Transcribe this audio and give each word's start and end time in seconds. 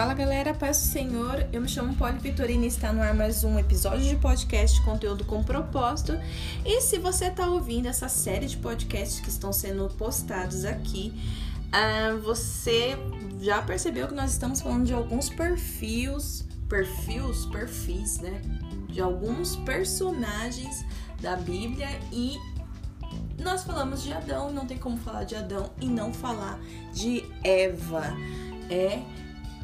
Fala 0.00 0.14
galera, 0.14 0.54
paz 0.54 0.78
do 0.78 0.84
Senhor. 0.84 1.46
Eu 1.52 1.60
me 1.60 1.68
chamo 1.68 1.94
Poli 1.94 2.18
Vitorina 2.18 2.64
e 2.64 2.68
está 2.68 2.90
no 2.90 3.02
ar 3.02 3.12
mais 3.12 3.44
um 3.44 3.58
episódio 3.58 4.08
de 4.08 4.16
podcast 4.16 4.80
conteúdo 4.80 5.26
com 5.26 5.42
propósito. 5.44 6.18
E 6.64 6.80
se 6.80 6.98
você 6.98 7.26
está 7.26 7.46
ouvindo 7.46 7.84
essa 7.84 8.08
série 8.08 8.46
de 8.46 8.56
podcasts 8.56 9.20
que 9.20 9.28
estão 9.28 9.52
sendo 9.52 9.90
postados 9.98 10.64
aqui, 10.64 11.12
uh, 11.66 12.18
você 12.22 12.96
já 13.42 13.60
percebeu 13.60 14.08
que 14.08 14.14
nós 14.14 14.32
estamos 14.32 14.62
falando 14.62 14.86
de 14.86 14.94
alguns 14.94 15.28
perfis, 15.28 16.48
perfis, 16.66 17.44
perfis, 17.52 18.20
né? 18.20 18.40
De 18.88 19.02
alguns 19.02 19.56
personagens 19.56 20.82
da 21.20 21.36
Bíblia 21.36 21.90
e 22.10 22.38
nós 23.38 23.64
falamos 23.64 24.02
de 24.02 24.14
Adão, 24.14 24.50
não 24.50 24.64
tem 24.64 24.78
como 24.78 24.96
falar 24.96 25.24
de 25.24 25.36
Adão 25.36 25.70
e 25.78 25.84
não 25.84 26.10
falar 26.10 26.58
de 26.90 27.22
Eva. 27.44 28.16
É 28.70 29.02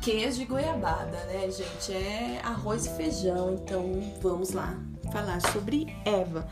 queijo 0.06 0.38
de 0.38 0.44
goiabada, 0.44 1.18
né, 1.24 1.50
gente? 1.50 1.92
É 1.92 2.40
arroz 2.44 2.86
e 2.86 2.90
feijão, 2.90 3.54
então 3.54 3.90
vamos 4.22 4.52
lá 4.52 4.78
falar 5.10 5.40
sobre 5.40 5.96
Eva. 6.04 6.46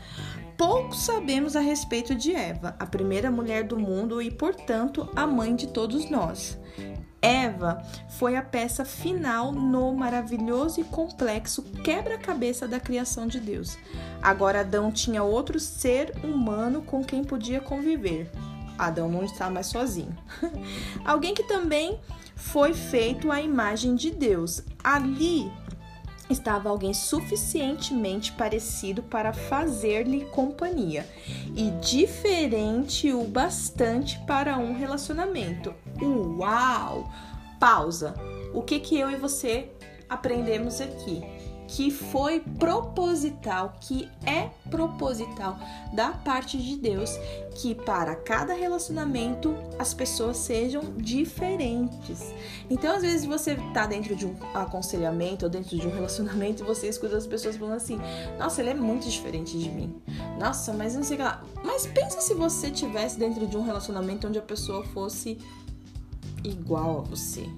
Pouco 0.57 0.93
sabemos 0.93 1.55
a 1.55 1.61
respeito 1.61 2.13
de 2.13 2.35
Eva, 2.35 2.75
a 2.77 2.85
primeira 2.85 3.31
mulher 3.31 3.63
do 3.63 3.79
mundo 3.79 4.21
e, 4.21 4.29
portanto, 4.29 5.07
a 5.15 5.25
mãe 5.25 5.55
de 5.55 5.67
todos 5.67 6.09
nós. 6.09 6.59
Eva 7.21 7.81
foi 8.19 8.35
a 8.35 8.41
peça 8.41 8.83
final 8.83 9.53
no 9.53 9.93
maravilhoso 9.95 10.81
e 10.81 10.83
complexo 10.83 11.63
quebra-cabeça 11.81 12.67
da 12.67 12.81
criação 12.81 13.25
de 13.25 13.39
Deus. 13.39 13.77
Agora 14.21 14.59
Adão 14.59 14.91
tinha 14.91 15.23
outro 15.23 15.61
ser 15.61 16.13
humano 16.25 16.81
com 16.81 17.01
quem 17.05 17.23
podia 17.23 17.61
conviver. 17.61 18.29
Adão 18.77 19.07
não 19.07 19.23
está 19.23 19.49
mais 19.49 19.67
sozinho. 19.67 20.13
Alguém 21.05 21.33
que 21.33 21.43
também 21.43 21.97
foi 22.35 22.73
feito 22.73 23.31
à 23.31 23.41
imagem 23.41 23.95
de 23.95 24.11
Deus. 24.11 24.61
Ali 24.83 25.51
estava 26.29 26.69
alguém 26.69 26.93
suficientemente 26.93 28.31
parecido 28.31 29.03
para 29.03 29.31
fazer-lhe 29.33 30.25
companhia 30.25 31.07
e 31.55 31.71
diferente 31.81 33.13
o 33.13 33.23
bastante 33.23 34.19
para 34.25 34.57
um 34.57 34.73
relacionamento. 34.73 35.73
Uau! 36.01 37.09
Pausa. 37.59 38.13
O 38.53 38.61
que 38.61 38.79
que 38.79 38.99
eu 38.99 39.09
e 39.09 39.15
você 39.15 39.69
aprendemos 40.09 40.81
aqui? 40.81 41.21
Que 41.67 41.89
foi 41.91 42.39
proposital, 42.39 43.73
que 43.81 44.09
é 44.25 44.49
proposital 44.69 45.57
da 45.93 46.11
parte 46.11 46.57
de 46.57 46.75
Deus, 46.75 47.17
que 47.55 47.73
para 47.73 48.15
cada 48.15 48.53
relacionamento 48.53 49.55
as 49.79 49.93
pessoas 49.93 50.37
sejam 50.37 50.81
diferentes. 50.97 52.33
Então, 52.69 52.95
às 52.95 53.01
vezes 53.01 53.25
você 53.25 53.55
tá 53.73 53.85
dentro 53.85 54.15
de 54.15 54.25
um 54.25 54.35
aconselhamento 54.53 55.45
ou 55.45 55.51
dentro 55.51 55.77
de 55.77 55.87
um 55.87 55.91
relacionamento 55.91 56.63
e 56.63 56.65
você 56.65 56.87
escuta 56.87 57.17
as 57.17 57.27
pessoas 57.27 57.55
falando 57.57 57.75
assim: 57.75 57.99
"Nossa, 58.37 58.61
ele 58.61 58.71
é 58.71 58.75
muito 58.75 59.09
diferente 59.09 59.57
de 59.57 59.69
mim". 59.69 59.95
Nossa, 60.39 60.73
mas 60.73 60.95
não 60.95 61.03
sei 61.03 61.17
lá. 61.17 61.43
Mas 61.63 61.87
pensa 61.87 62.21
se 62.21 62.33
você 62.33 62.69
tivesse 62.69 63.17
dentro 63.17 63.47
de 63.47 63.57
um 63.57 63.63
relacionamento 63.63 64.27
onde 64.27 64.39
a 64.39 64.41
pessoa 64.41 64.83
fosse 64.85 65.37
igual 66.43 66.99
a 66.99 67.01
você, 67.01 67.49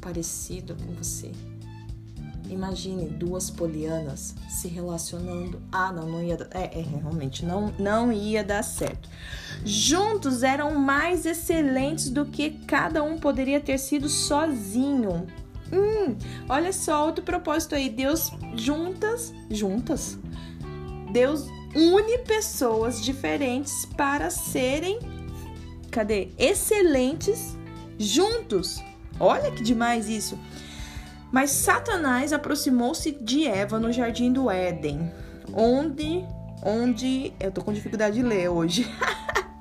parecido 0.00 0.74
com 0.74 0.92
você. 0.94 1.30
Imagine 2.50 3.06
duas 3.06 3.50
polianas 3.50 4.34
se 4.48 4.68
relacionando. 4.68 5.60
Ah, 5.70 5.92
não, 5.92 6.06
não 6.06 6.22
ia. 6.22 6.36
É, 6.52 6.78
é, 6.78 6.82
realmente, 6.82 7.44
não, 7.44 7.72
não 7.78 8.12
ia 8.12 8.44
dar 8.44 8.62
certo. 8.62 9.08
Juntos 9.64 10.42
eram 10.42 10.78
mais 10.78 11.26
excelentes 11.26 12.10
do 12.10 12.24
que 12.24 12.50
cada 12.66 13.02
um 13.02 13.18
poderia 13.18 13.60
ter 13.60 13.78
sido 13.78 14.08
sozinho. 14.08 15.26
Hum, 15.72 16.16
olha 16.48 16.72
só 16.72 17.06
outro 17.06 17.24
propósito 17.24 17.74
aí. 17.74 17.88
Deus 17.90 18.30
juntas, 18.54 19.34
juntas. 19.50 20.18
Deus 21.12 21.46
une 21.74 22.18
pessoas 22.18 23.04
diferentes 23.04 23.84
para 23.96 24.30
serem, 24.30 24.98
cadê? 25.90 26.28
Excelentes 26.38 27.56
juntos. 27.98 28.82
Olha 29.18 29.50
que 29.50 29.62
demais 29.62 30.08
isso. 30.08 30.38
Mas 31.32 31.50
Satanás 31.50 32.32
aproximou-se 32.32 33.12
de 33.12 33.46
Eva 33.46 33.78
no 33.78 33.92
jardim 33.92 34.32
do 34.32 34.50
Éden, 34.50 35.12
onde 35.52 36.24
onde 36.62 37.32
eu 37.38 37.52
tô 37.52 37.62
com 37.62 37.72
dificuldade 37.72 38.16
de 38.16 38.22
ler 38.22 38.48
hoje. 38.48 38.90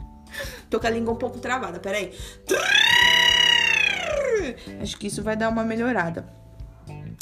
tô 0.70 0.80
com 0.80 0.88
a 0.88 0.90
língua 0.90 1.14
um 1.14 1.18
pouco 1.18 1.40
travada, 1.40 1.80
peraí. 1.80 2.14
Acho 4.82 4.98
que 4.98 5.08
isso 5.08 5.24
vai 5.24 5.36
dar 5.36 5.50
uma 5.50 5.64
melhorada. 5.64 6.26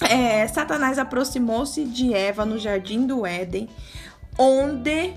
É, 0.10 0.48
Satanás 0.48 0.98
aproximou-se 0.98 1.84
de 1.86 2.14
Eva 2.14 2.46
no 2.46 2.58
jardim 2.58 3.06
do 3.06 3.26
Éden, 3.26 3.70
onde 4.38 5.14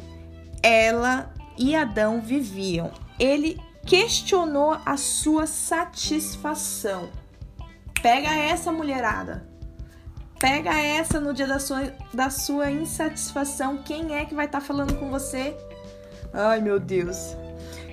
ela 0.63 1.33
e 1.59 1.75
Adão 1.75 2.21
viviam. 2.21 2.93
Ele 3.19 3.59
questionou 3.85 4.77
a 4.85 4.97
sua 4.97 5.47
satisfação. 5.47 7.09
Pega 8.03 8.35
essa 8.35 8.71
mulherada. 8.71 9.47
Pega 10.39 10.79
essa 10.79 11.19
no 11.19 11.33
dia 11.33 11.47
da 11.47 11.59
sua, 11.59 11.93
da 12.13 12.31
sua 12.31 12.71
insatisfação. 12.71 13.79
Quem 13.79 14.15
é 14.15 14.25
que 14.25 14.35
vai 14.35 14.47
estar 14.47 14.61
tá 14.61 14.65
falando 14.65 14.95
com 14.99 15.11
você? 15.11 15.57
Ai, 16.33 16.61
meu 16.61 16.79
Deus. 16.79 17.37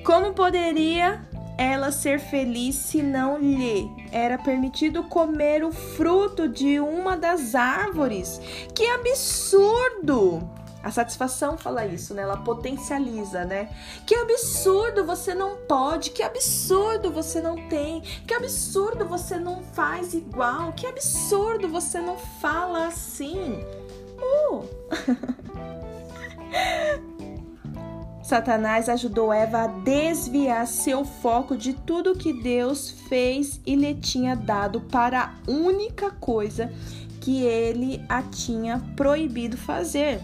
Como 0.05 0.33
poderia 0.33 1.25
ela 1.57 1.91
ser 1.91 2.19
feliz 2.19 2.75
se 2.75 3.01
não 3.01 3.37
lhe 3.37 3.89
era 4.11 4.37
permitido 4.37 5.03
comer 5.03 5.63
o 5.63 5.71
fruto 5.71 6.49
de 6.49 6.79
uma 6.79 7.15
das 7.15 7.55
árvores? 7.55 8.41
Que 8.75 8.85
absurdo! 8.87 10.49
A 10.83 10.91
satisfação 10.91 11.57
fala 11.57 11.85
isso, 11.85 12.13
né? 12.13 12.23
Ela 12.23 12.35
potencializa, 12.35 13.45
né? 13.45 13.69
Que 14.05 14.13
absurdo 14.15 15.05
você 15.05 15.33
não 15.33 15.55
pode, 15.55 16.09
que 16.09 16.21
absurdo 16.21 17.09
você 17.09 17.39
não 17.39 17.55
tem, 17.69 18.01
que 18.01 18.33
absurdo 18.33 19.05
você 19.05 19.39
não 19.39 19.63
faz 19.63 20.13
igual, 20.13 20.73
que 20.73 20.85
absurdo 20.85 21.69
você 21.69 22.01
não 22.01 22.17
fala 22.17 22.87
assim. 22.87 23.63
Uh! 24.19 24.67
Satanás 28.21 28.89
ajudou 28.89 29.31
Eva 29.31 29.63
a 29.63 29.67
desviar 29.67 30.67
seu 30.67 31.05
foco 31.05 31.55
de 31.55 31.73
tudo 31.73 32.17
que 32.17 32.33
Deus 32.41 32.89
fez 32.89 33.61
e 33.65 33.75
lhe 33.75 33.95
tinha 33.95 34.35
dado 34.35 34.81
para 34.81 35.23
a 35.23 35.33
única 35.49 36.11
coisa 36.11 36.71
que 37.21 37.43
ele 37.43 38.03
a 38.09 38.21
tinha 38.21 38.79
proibido 38.97 39.55
fazer 39.55 40.21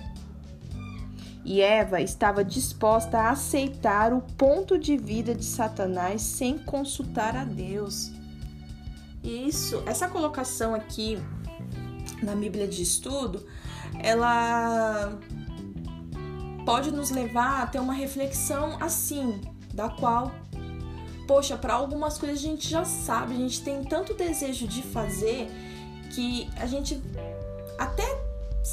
e 1.49 1.61
Eva 1.61 1.99
estava 1.99 2.45
disposta 2.45 3.17
a 3.17 3.31
aceitar 3.31 4.13
o 4.13 4.21
ponto 4.21 4.77
de 4.77 4.95
vida 4.95 5.33
de 5.33 5.43
Satanás 5.43 6.21
sem 6.21 6.59
consultar 6.59 7.35
a 7.35 7.43
Deus. 7.43 8.11
Isso, 9.23 9.81
essa 9.87 10.07
colocação 10.07 10.75
aqui 10.75 11.17
na 12.21 12.35
Bíblia 12.35 12.67
de 12.67 12.83
Estudo, 12.83 13.43
ela 14.03 15.17
pode 16.67 16.91
nos 16.91 17.09
levar 17.09 17.63
a 17.63 17.65
ter 17.65 17.79
uma 17.79 17.93
reflexão 17.93 18.77
assim, 18.79 19.41
da 19.73 19.89
qual, 19.89 20.31
poxa, 21.27 21.57
para 21.57 21.73
algumas 21.73 22.19
coisas 22.19 22.37
a 22.37 22.41
gente 22.43 22.69
já 22.69 22.85
sabe, 22.85 23.33
a 23.33 23.37
gente 23.37 23.63
tem 23.63 23.83
tanto 23.83 24.13
desejo 24.13 24.67
de 24.67 24.83
fazer 24.83 25.49
que 26.13 26.47
a 26.57 26.67
gente 26.67 27.01
até 27.79 28.08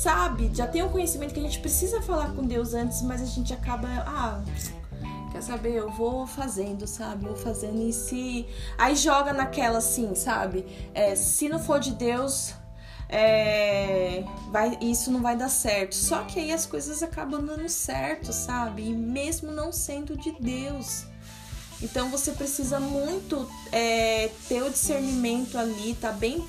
sabe, 0.03 0.51
já 0.53 0.67
tem 0.67 0.83
o 0.83 0.87
um 0.87 0.89
conhecimento 0.91 1.33
que 1.33 1.41
a 1.41 1.43
gente 1.43 1.59
precisa 1.59 2.03
falar 2.03 2.35
com 2.35 2.43
Deus 2.43 2.75
antes, 2.75 3.01
mas 3.03 3.23
a 3.23 3.25
gente 3.25 3.53
acaba, 3.55 3.89
ah, 4.07 4.43
quer 5.33 5.43
saber, 5.43 5.73
eu 5.73 5.91
vou 5.91 6.27
fazendo, 6.27 6.87
sabe? 6.87 7.25
Vou 7.25 7.37
fazendo 7.37 7.81
e 7.81 7.93
se. 7.93 8.47
Aí 8.77 8.95
joga 8.95 9.33
naquela 9.33 9.79
assim, 9.79 10.15
sabe? 10.15 10.67
É, 10.93 11.17
se 11.17 11.49
não 11.49 11.59
for 11.59 11.81
de 11.81 11.93
Deus, 11.93 12.55
é, 13.09 14.23
vai, 14.51 14.79
isso 14.83 15.11
não 15.11 15.23
vai 15.23 15.35
dar 15.35 15.49
certo. 15.49 15.95
Só 15.95 16.25
que 16.25 16.39
aí 16.41 16.53
as 16.53 16.67
coisas 16.67 17.03
acabam 17.03 17.45
dando 17.45 17.69
certo, 17.69 18.35
sabe? 18.35 18.91
E 18.91 18.93
mesmo 18.93 19.51
não 19.51 19.73
sendo 19.73 20.15
de 20.17 20.33
Deus. 20.33 21.07
Então 21.81 22.11
você 22.11 22.33
precisa 22.33 22.79
muito 22.79 23.49
é, 23.73 24.31
ter 24.47 24.63
o 24.63 24.71
discernimento 24.71 25.57
ali, 25.57 25.95
tá 25.95 26.13
bem 26.13 26.45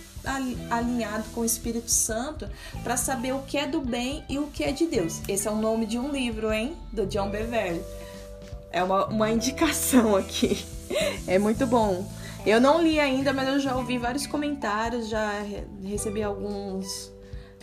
alinhado 0.69 1.23
com 1.33 1.41
o 1.41 1.45
Espírito 1.45 1.89
Santo 1.89 2.49
para 2.83 2.97
saber 2.97 3.33
o 3.33 3.41
que 3.43 3.57
é 3.57 3.67
do 3.67 3.81
bem 3.81 4.23
e 4.29 4.37
o 4.37 4.47
que 4.47 4.63
é 4.63 4.71
de 4.71 4.85
Deus. 4.85 5.21
Esse 5.27 5.47
é 5.47 5.51
o 5.51 5.55
nome 5.55 5.85
de 5.85 5.97
um 5.97 6.11
livro, 6.11 6.51
hein? 6.51 6.75
Do 6.91 7.05
John 7.05 7.29
Beverly. 7.29 7.81
É 8.71 8.83
uma, 8.83 9.05
uma 9.07 9.29
indicação 9.31 10.15
aqui. 10.15 10.65
É 11.27 11.37
muito 11.37 11.65
bom. 11.65 12.09
Eu 12.45 12.61
não 12.61 12.81
li 12.81 12.99
ainda, 12.99 13.33
mas 13.33 13.47
eu 13.47 13.59
já 13.59 13.75
ouvi 13.75 13.97
vários 13.97 14.25
comentários, 14.25 15.09
já 15.09 15.43
recebi 15.83 16.23
alguns 16.23 17.11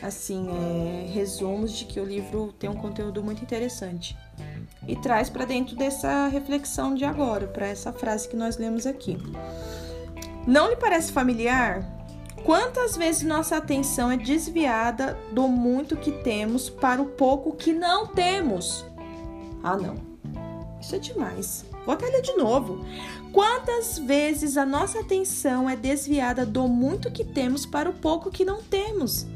assim 0.03 0.47
é, 0.51 1.11
resumos 1.11 1.73
de 1.73 1.87
que 1.87 1.99
o 1.99 2.05
livro 2.05 2.53
tem 2.59 2.69
um 2.69 2.75
conteúdo 2.75 3.23
muito 3.23 3.43
interessante 3.43 4.15
e 4.87 4.95
traz 4.97 5.31
para 5.31 5.47
dentro 5.47 5.75
dessa 5.75 6.27
reflexão 6.29 6.95
de 6.95 7.05
agora, 7.05 7.47
para 7.47 7.67
essa 7.67 7.93
frase 7.93 8.29
que 8.29 8.37
nós 8.37 8.59
lemos 8.59 8.87
aqui. 8.87 9.17
Não 10.47 10.69
lhe 10.69 10.77
parece 10.77 11.11
familiar? 11.11 11.83
Quantas 12.45 12.95
vezes 12.95 13.23
nossa 13.23 13.57
atenção 13.57 14.11
é 14.11 14.19
desviada 14.19 15.19
do 15.33 15.49
muito 15.49 15.97
que 15.97 16.13
temos 16.13 16.69
para 16.69 17.01
o 17.01 17.07
pouco 17.07 17.57
que 17.57 17.73
não 17.73 18.07
temos? 18.07 18.85
Ah, 19.63 19.79
não. 19.79 19.97
Isso 20.79 20.95
é 20.95 20.99
demais. 20.99 21.65
Vou 21.87 21.95
até 21.95 22.05
ler 22.05 22.21
de 22.21 22.37
novo. 22.37 22.85
Quantas 23.33 23.99
vezes 23.99 24.59
a 24.59 24.67
nossa 24.67 25.01
atenção 25.01 25.71
é 25.71 25.75
desviada 25.75 26.45
do 26.45 26.69
muito 26.69 27.11
que 27.11 27.25
temos 27.25 27.65
para 27.65 27.89
o 27.89 27.95
pouco 27.95 28.31
que 28.31 28.45
não 28.45 28.63
temos? 28.63 29.27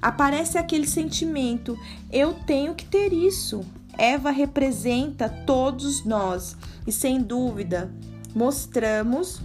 Aparece 0.00 0.58
aquele 0.58 0.86
sentimento: 0.86 1.78
eu 2.12 2.34
tenho 2.46 2.74
que 2.74 2.84
ter 2.84 3.10
isso. 3.10 3.64
Eva 3.96 4.30
representa 4.30 5.30
todos 5.30 6.04
nós 6.04 6.58
e 6.86 6.92
sem 6.92 7.22
dúvida 7.22 7.90
mostramos. 8.34 9.40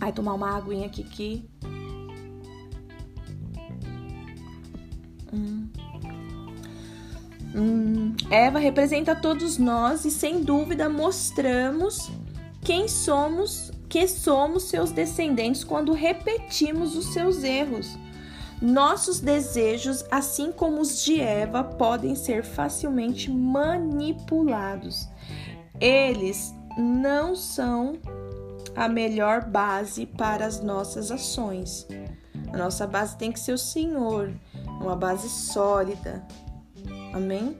Ai, 0.00 0.12
tomar 0.12 0.34
uma 0.34 0.56
aguinha 0.56 0.86
aqui 0.86 1.04
que. 1.04 1.48
Hum. 5.32 5.68
Hum. 7.54 8.14
Eva 8.30 8.58
representa 8.58 9.14
todos 9.14 9.58
nós 9.58 10.04
e 10.04 10.10
sem 10.10 10.42
dúvida 10.42 10.88
mostramos 10.88 12.10
quem 12.62 12.88
somos, 12.88 13.70
que 13.88 14.06
somos 14.06 14.64
seus 14.64 14.90
descendentes 14.90 15.64
quando 15.64 15.92
repetimos 15.92 16.96
os 16.96 17.12
seus 17.12 17.42
erros. 17.42 17.98
Nossos 18.60 19.20
desejos, 19.20 20.04
assim 20.10 20.52
como 20.52 20.80
os 20.80 21.02
de 21.02 21.20
Eva, 21.20 21.64
podem 21.64 22.14
ser 22.14 22.44
facilmente 22.44 23.30
manipulados. 23.30 25.08
Eles 25.80 26.54
não 26.76 27.34
são 27.34 27.98
a 28.80 28.88
melhor 28.88 29.44
base 29.44 30.06
para 30.06 30.46
as 30.46 30.62
nossas 30.62 31.10
ações. 31.10 31.86
A 32.50 32.56
nossa 32.56 32.86
base 32.86 33.14
tem 33.18 33.30
que 33.30 33.38
ser 33.38 33.52
o 33.52 33.58
Senhor, 33.58 34.32
uma 34.80 34.96
base 34.96 35.28
sólida. 35.28 36.26
Amém? 37.12 37.58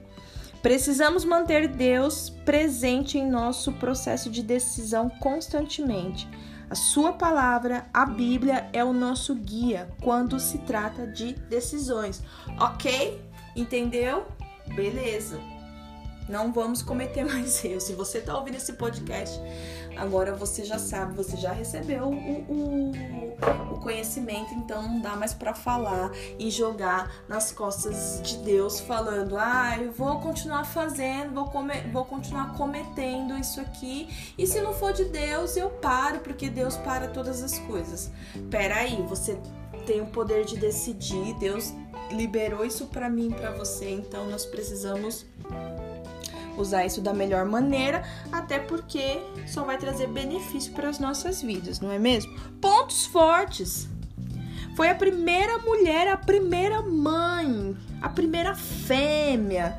Precisamos 0.63 1.23
manter 1.23 1.67
Deus 1.67 2.31
presente 2.43 3.19
em 3.19 3.29
nosso 3.29 3.71
processo 3.73 4.31
de 4.31 4.41
decisão 4.41 5.11
constantemente. 5.19 6.27
A 6.67 6.73
Sua 6.73 7.13
palavra, 7.13 7.85
a 7.93 8.03
Bíblia, 8.03 8.67
é 8.73 8.83
o 8.83 8.91
nosso 8.91 9.35
guia 9.35 9.91
quando 10.01 10.39
se 10.39 10.57
trata 10.57 11.05
de 11.05 11.33
decisões. 11.33 12.23
Ok? 12.59 13.23
Entendeu? 13.55 14.25
Beleza. 14.73 15.50
Não 16.29 16.51
vamos 16.51 16.81
cometer 16.81 17.25
mais 17.25 17.63
erros. 17.65 17.83
Se 17.83 17.93
você 17.93 18.19
está 18.19 18.37
ouvindo 18.37 18.55
esse 18.55 18.73
podcast, 18.73 19.39
agora 19.97 20.33
você 20.33 20.63
já 20.63 20.79
sabe, 20.79 21.15
você 21.15 21.37
já 21.37 21.51
recebeu 21.51 22.05
o, 22.05 22.13
o, 22.13 22.91
o 23.73 23.79
conhecimento, 23.79 24.53
então 24.53 24.81
não 24.83 25.01
dá 25.01 25.15
mais 25.15 25.33
para 25.33 25.53
falar 25.53 26.11
e 26.39 26.49
jogar 26.49 27.11
nas 27.27 27.51
costas 27.51 28.21
de 28.23 28.37
Deus, 28.37 28.79
falando: 28.79 29.37
ah, 29.37 29.77
eu 29.79 29.91
vou 29.91 30.19
continuar 30.19 30.63
fazendo, 30.65 31.33
vou, 31.33 31.45
comer, 31.45 31.89
vou 31.91 32.05
continuar 32.05 32.53
cometendo 32.55 33.37
isso 33.37 33.59
aqui, 33.59 34.33
e 34.37 34.45
se 34.47 34.61
não 34.61 34.73
for 34.73 34.93
de 34.93 35.05
Deus, 35.05 35.57
eu 35.57 35.69
paro, 35.69 36.19
porque 36.19 36.49
Deus 36.49 36.77
para 36.77 37.07
todas 37.07 37.43
as 37.43 37.57
coisas. 37.59 38.11
Peraí, 38.49 39.01
você 39.07 39.37
tem 39.85 40.01
o 40.01 40.07
poder 40.07 40.45
de 40.45 40.57
decidir, 40.57 41.33
Deus 41.39 41.73
liberou 42.11 42.65
isso 42.65 42.87
para 42.87 43.09
mim, 43.09 43.31
para 43.31 43.51
você, 43.51 43.89
então 43.89 44.29
nós 44.29 44.45
precisamos 44.45 45.25
usar 46.57 46.85
isso 46.85 47.01
da 47.01 47.13
melhor 47.13 47.45
maneira, 47.45 48.03
até 48.31 48.59
porque 48.59 49.21
só 49.47 49.63
vai 49.63 49.77
trazer 49.77 50.07
benefício 50.07 50.73
para 50.73 50.89
as 50.89 50.99
nossas 50.99 51.41
vidas, 51.41 51.79
não 51.79 51.91
é 51.91 51.99
mesmo? 51.99 52.33
Pontos 52.59 53.05
fortes. 53.05 53.87
Foi 54.75 54.89
a 54.89 54.95
primeira 54.95 55.57
mulher, 55.59 56.07
a 56.07 56.17
primeira 56.17 56.81
mãe, 56.81 57.75
a 58.01 58.09
primeira 58.09 58.55
fêmea. 58.55 59.77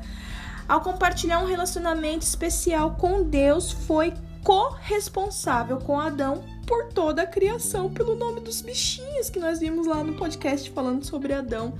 Ao 0.67 0.81
compartilhar 0.81 1.39
um 1.39 1.47
relacionamento 1.47 2.25
especial 2.25 2.95
com 2.95 3.23
Deus, 3.23 3.71
foi 3.71 4.13
corresponsável 4.43 5.77
com 5.77 5.99
Adão 5.99 6.43
por 6.65 6.93
toda 6.93 7.23
a 7.23 7.27
criação, 7.27 7.91
pelo 7.91 8.15
nome 8.15 8.39
dos 8.39 8.61
bichinhos 8.61 9.29
que 9.29 9.39
nós 9.39 9.59
vimos 9.59 9.87
lá 9.87 10.03
no 10.03 10.13
podcast 10.13 10.69
falando 10.71 11.05
sobre 11.05 11.33
Adão, 11.33 11.73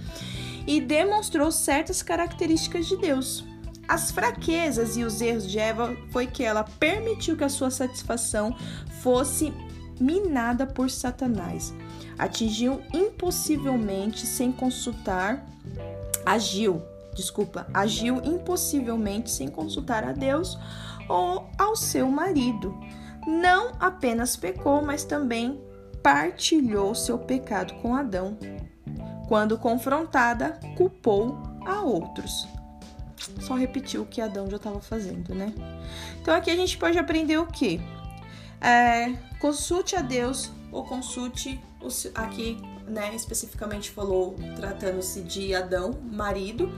e 0.65 0.81
demonstrou 0.81 1.51
certas 1.51 2.01
características 2.01 2.87
de 2.87 2.97
Deus. 2.97 3.45
As 3.87 4.11
fraquezas 4.11 4.95
e 4.95 5.03
os 5.03 5.21
erros 5.21 5.49
de 5.49 5.59
Eva 5.59 5.95
foi 6.11 6.25
que 6.25 6.43
ela 6.43 6.63
permitiu 6.63 7.35
que 7.35 7.43
a 7.43 7.49
sua 7.49 7.69
satisfação 7.69 8.55
fosse 9.01 9.53
minada 9.99 10.65
por 10.65 10.89
Satanás. 10.89 11.73
Atingiu 12.17 12.81
impossivelmente 12.93 14.25
sem 14.25 14.51
consultar, 14.51 15.45
agiu, 16.25 16.81
desculpa, 17.13 17.67
agiu 17.73 18.21
impossivelmente 18.23 19.29
sem 19.29 19.47
consultar 19.47 20.03
a 20.03 20.13
Deus 20.13 20.57
ou 21.09 21.49
ao 21.57 21.75
seu 21.75 22.09
marido. 22.09 22.77
Não 23.27 23.71
apenas 23.79 24.35
pecou, 24.35 24.81
mas 24.81 25.03
também 25.03 25.61
partilhou 26.01 26.95
seu 26.95 27.17
pecado 27.17 27.73
com 27.75 27.95
Adão. 27.95 28.37
Quando 29.27 29.57
confrontada, 29.57 30.59
culpou 30.75 31.37
a 31.65 31.81
outros 31.81 32.52
só 33.39 33.55
repetiu 33.55 34.03
o 34.03 34.05
que 34.05 34.21
Adão 34.21 34.49
já 34.49 34.57
estava 34.57 34.79
fazendo, 34.79 35.33
né? 35.33 35.53
Então 36.21 36.33
aqui 36.33 36.49
a 36.51 36.55
gente 36.55 36.77
pode 36.77 36.97
aprender 36.97 37.37
o 37.37 37.45
que? 37.45 37.81
É, 38.61 39.13
consulte 39.39 39.95
a 39.95 40.01
Deus 40.01 40.51
ou 40.71 40.83
consulte 40.85 41.59
os, 41.81 42.07
aqui, 42.15 42.57
né? 42.87 43.13
Especificamente 43.15 43.91
falou 43.91 44.35
tratando-se 44.55 45.21
de 45.21 45.53
Adão, 45.53 45.99
marido, 46.03 46.71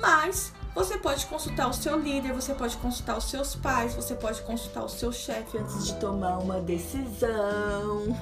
mas 0.00 0.52
você 0.74 0.96
pode 0.98 1.26
consultar 1.26 1.68
o 1.68 1.72
seu 1.72 1.98
líder, 1.98 2.32
você 2.32 2.54
pode 2.54 2.76
consultar 2.76 3.18
os 3.18 3.24
seus 3.24 3.56
pais, 3.56 3.94
você 3.94 4.14
pode 4.14 4.40
consultar 4.42 4.84
o 4.84 4.88
seu 4.88 5.12
chefe 5.12 5.58
antes 5.58 5.86
de 5.86 5.94
tomar 5.96 6.38
uma 6.38 6.60
decisão. 6.60 8.16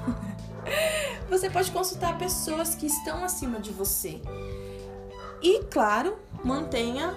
você 1.28 1.50
pode 1.50 1.70
consultar 1.70 2.16
pessoas 2.16 2.74
que 2.74 2.86
estão 2.86 3.22
acima 3.22 3.60
de 3.60 3.70
você. 3.70 4.20
E 5.42 5.62
claro, 5.64 6.16
mantenha 6.42 7.14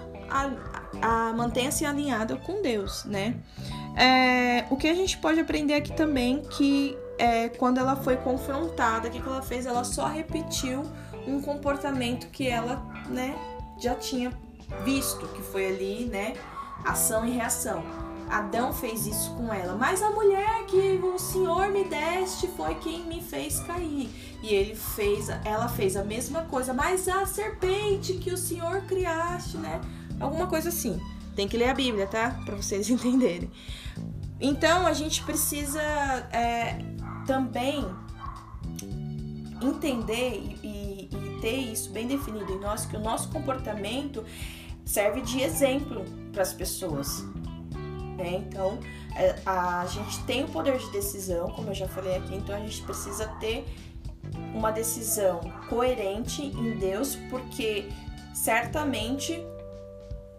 mantenha-se 1.36 1.84
alinhada 1.84 2.36
com 2.36 2.62
Deus, 2.62 3.04
né? 3.04 3.36
É, 3.96 4.64
o 4.70 4.76
que 4.76 4.88
a 4.88 4.94
gente 4.94 5.18
pode 5.18 5.38
aprender 5.38 5.74
aqui 5.74 5.92
também 5.92 6.42
que 6.42 6.96
é, 7.18 7.48
quando 7.50 7.78
ela 7.78 7.96
foi 7.96 8.16
confrontada, 8.16 9.08
o 9.08 9.10
que, 9.10 9.20
que 9.20 9.28
ela 9.28 9.42
fez? 9.42 9.66
Ela 9.66 9.84
só 9.84 10.06
repetiu 10.06 10.82
um 11.26 11.40
comportamento 11.40 12.28
que 12.28 12.48
ela, 12.48 12.82
né, 13.08 13.36
já 13.78 13.94
tinha 13.94 14.32
visto, 14.84 15.26
que 15.28 15.42
foi 15.42 15.66
ali, 15.66 16.04
né, 16.06 16.34
ação 16.84 17.26
e 17.26 17.30
reação. 17.30 17.84
Adão 18.28 18.72
fez 18.72 19.06
isso 19.06 19.34
com 19.34 19.52
ela, 19.52 19.74
mas 19.74 20.02
a 20.02 20.10
mulher 20.10 20.64
que 20.66 20.98
o 21.02 21.18
Senhor 21.18 21.68
me 21.68 21.84
deste 21.84 22.48
foi 22.48 22.74
quem 22.76 23.04
me 23.04 23.20
fez 23.20 23.60
cair. 23.60 24.08
E 24.42 24.54
ele 24.54 24.74
fez, 24.74 25.28
ela 25.44 25.68
fez 25.68 25.96
a 25.96 26.02
mesma 26.02 26.42
coisa, 26.42 26.72
mas 26.72 27.06
a 27.08 27.26
serpente 27.26 28.14
que 28.14 28.32
o 28.32 28.38
Senhor 28.38 28.80
criaste, 28.86 29.58
né? 29.58 29.80
Alguma 30.22 30.46
coisa 30.46 30.68
assim. 30.68 31.00
Tem 31.34 31.48
que 31.48 31.56
ler 31.56 31.68
a 31.68 31.74
Bíblia, 31.74 32.06
tá? 32.06 32.40
Para 32.44 32.56
vocês 32.56 32.88
entenderem. 32.90 33.50
Então 34.40 34.86
a 34.86 34.92
gente 34.92 35.22
precisa 35.22 35.80
é, 36.32 36.78
também 37.26 37.86
entender 39.62 40.58
e, 40.62 41.08
e 41.12 41.38
ter 41.40 41.56
isso 41.56 41.90
bem 41.90 42.06
definido 42.06 42.52
em 42.52 42.58
nós 42.58 42.84
que 42.84 42.96
o 42.96 43.00
nosso 43.00 43.28
comportamento 43.28 44.24
serve 44.84 45.20
de 45.20 45.40
exemplo 45.40 46.04
para 46.32 46.42
as 46.42 46.52
pessoas. 46.52 47.24
Né? 48.16 48.44
Então 48.48 48.78
é, 49.14 49.36
a 49.46 49.86
gente 49.86 50.22
tem 50.24 50.44
o 50.44 50.48
poder 50.48 50.78
de 50.78 50.90
decisão, 50.90 51.50
como 51.50 51.68
eu 51.70 51.74
já 51.74 51.86
falei 51.86 52.16
aqui, 52.16 52.34
então 52.34 52.56
a 52.56 52.58
gente 52.58 52.82
precisa 52.82 53.28
ter 53.38 53.64
uma 54.54 54.70
decisão 54.70 55.40
coerente 55.68 56.42
em 56.42 56.76
Deus, 56.78 57.16
porque 57.30 57.88
certamente 58.34 59.40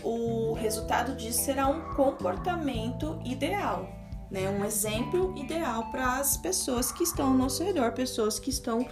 o 0.03 0.53
resultado 0.53 1.15
disso 1.15 1.43
será 1.43 1.67
um 1.67 1.81
comportamento 1.93 3.19
ideal, 3.24 3.89
né? 4.29 4.50
Um 4.50 4.65
exemplo 4.65 5.33
ideal 5.38 5.89
para 5.91 6.17
as 6.17 6.38
pessoas 6.38 6.91
que 6.91 7.03
estão 7.03 7.27
ao 7.27 7.33
nosso 7.33 7.63
redor, 7.63 7.91
pessoas 7.91 8.39
que 8.39 8.50
estão 8.50 8.86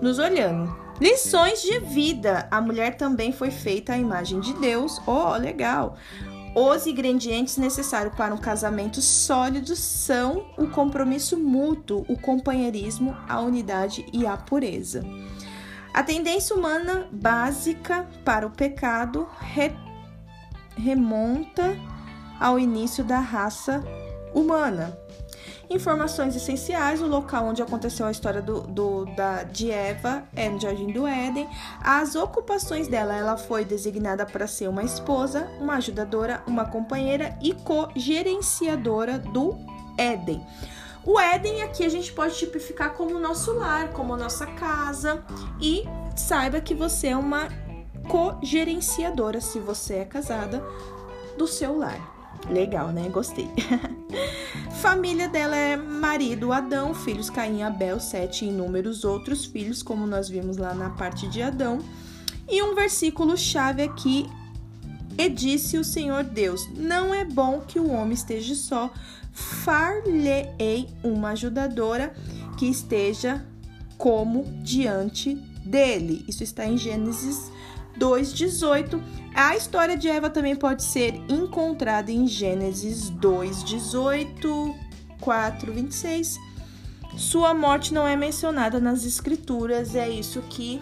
nos 0.00 0.18
olhando. 0.18 0.76
Lições 1.00 1.62
de 1.62 1.78
vida. 1.78 2.48
A 2.50 2.60
mulher 2.60 2.96
também 2.96 3.32
foi 3.32 3.50
feita 3.50 3.92
à 3.92 3.98
imagem 3.98 4.40
de 4.40 4.52
Deus. 4.54 5.00
Oh, 5.06 5.36
legal. 5.36 5.96
Os 6.54 6.86
ingredientes 6.86 7.56
necessários 7.56 8.14
para 8.16 8.34
um 8.34 8.38
casamento 8.38 9.00
sólido 9.00 9.76
são 9.76 10.46
o 10.56 10.66
compromisso 10.66 11.38
mútuo, 11.38 12.04
o 12.08 12.18
companheirismo, 12.18 13.16
a 13.28 13.40
unidade 13.40 14.04
e 14.12 14.26
a 14.26 14.36
pureza. 14.36 15.04
A 15.94 16.02
tendência 16.02 16.56
humana 16.56 17.08
básica 17.12 18.08
para 18.24 18.46
o 18.46 18.50
pecado 18.50 19.28
remonta 20.78 21.76
ao 22.40 22.58
início 22.58 23.04
da 23.04 23.18
raça 23.18 23.82
humana. 24.32 24.96
Informações 25.70 26.34
essenciais: 26.34 27.02
o 27.02 27.06
local 27.06 27.46
onde 27.46 27.60
aconteceu 27.60 28.06
a 28.06 28.10
história 28.10 28.40
do, 28.40 28.62
do, 28.62 29.04
da, 29.14 29.42
de 29.42 29.70
Eva 29.70 30.24
é 30.34 30.48
no 30.48 30.58
Jardim 30.58 30.92
do 30.92 31.06
Éden. 31.06 31.48
As 31.82 32.14
ocupações 32.14 32.88
dela: 32.88 33.14
ela 33.14 33.36
foi 33.36 33.64
designada 33.64 34.24
para 34.24 34.46
ser 34.46 34.68
uma 34.68 34.82
esposa, 34.82 35.46
uma 35.60 35.74
ajudadora, 35.74 36.42
uma 36.46 36.64
companheira 36.64 37.36
e 37.42 37.52
co-gerenciadora 37.52 39.18
do 39.18 39.58
Éden. 39.98 40.44
O 41.04 41.18
Éden 41.18 41.62
aqui 41.62 41.84
a 41.84 41.88
gente 41.88 42.12
pode 42.12 42.36
tipificar 42.36 42.94
como 42.94 43.18
nosso 43.18 43.52
lar, 43.52 43.92
como 43.92 44.16
nossa 44.16 44.46
casa 44.46 45.22
e 45.60 45.84
saiba 46.16 46.60
que 46.60 46.74
você 46.74 47.08
é 47.08 47.16
uma 47.16 47.48
co-gerenciadora 48.08 49.40
se 49.40 49.58
você 49.58 49.96
é 49.96 50.04
casada 50.04 50.64
do 51.36 51.46
seu 51.46 51.76
lar. 51.76 52.16
Legal, 52.48 52.88
né? 52.88 53.08
Gostei. 53.08 53.48
Família 54.80 55.28
dela 55.28 55.56
é 55.56 55.76
marido 55.76 56.52
Adão, 56.52 56.94
filhos 56.94 57.28
Caim, 57.28 57.62
Abel, 57.62 57.98
Sete 57.98 58.44
e 58.44 58.48
inúmeros 58.48 59.04
outros 59.04 59.44
filhos, 59.44 59.82
como 59.82 60.06
nós 60.06 60.28
vimos 60.28 60.56
lá 60.56 60.72
na 60.72 60.90
parte 60.90 61.28
de 61.28 61.42
Adão. 61.42 61.78
E 62.48 62.62
um 62.62 62.74
versículo 62.74 63.36
chave 63.36 63.82
aqui 63.82 64.26
e 65.18 65.28
disse 65.28 65.76
o 65.76 65.84
Senhor 65.84 66.22
Deus: 66.22 66.68
Não 66.76 67.12
é 67.12 67.24
bom 67.24 67.60
que 67.60 67.78
o 67.78 67.90
homem 67.90 68.14
esteja 68.14 68.54
só, 68.54 68.90
far-lhe-ei 69.32 70.88
uma 71.02 71.30
ajudadora 71.30 72.14
que 72.56 72.66
esteja 72.66 73.44
como 73.98 74.44
diante 74.62 75.34
dele. 75.64 76.24
Isso 76.28 76.44
está 76.44 76.64
em 76.64 76.78
Gênesis 76.78 77.50
2:18. 77.98 79.02
A 79.34 79.56
história 79.56 79.96
de 79.96 80.08
Eva 80.08 80.30
também 80.30 80.56
pode 80.56 80.82
ser 80.82 81.14
encontrada 81.28 82.10
em 82.10 82.26
Gênesis 82.26 83.10
2:18, 83.10 84.74
4:26. 85.20 86.38
Sua 87.16 87.52
morte 87.52 87.92
não 87.92 88.06
é 88.06 88.16
mencionada 88.16 88.78
nas 88.78 89.04
escrituras, 89.04 89.94
é 89.94 90.08
isso 90.08 90.40
que 90.42 90.80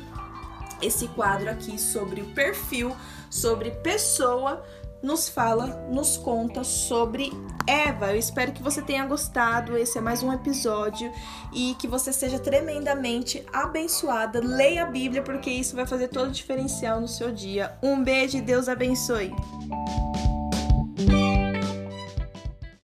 esse 0.83 1.09
quadro 1.09 1.51
aqui 1.51 1.81
sobre 1.81 2.21
o 2.21 2.27
perfil, 2.35 2.95
sobre 3.31 3.71
pessoa 3.71 4.63
nos 5.03 5.29
fala, 5.29 5.67
nos 5.91 6.17
conta 6.17 6.65
sobre 6.65 7.33
Eva. 7.67 8.13
Eu 8.13 8.19
espero 8.19 8.53
que 8.53 8.63
você 8.63 8.81
tenha 8.81 9.05
gostado. 9.07 9.77
Esse 9.77 9.99
é 9.99 10.01
mais 10.01 10.23
um 10.23 10.33
episódio 10.33 11.13
e 11.53 11.75
que 11.79 11.87
você 11.87 12.13
seja 12.13 12.39
tremendamente 12.39 13.45
abençoada. 13.53 14.41
Leia 14.41 14.85
a 14.85 14.87
Bíblia 14.87 15.23
porque 15.23 15.51
isso 15.51 15.77
vai 15.77 15.87
fazer 15.87 16.09
todo 16.09 16.29
o 16.29 16.33
diferencial 16.33 17.01
no 17.01 17.09
seu 17.09 17.33
dia. 17.33 17.77
Um 17.83 18.03
beijo 18.03 18.39
e 18.39 18.41
Deus 18.41 18.69
abençoe. 18.69 19.33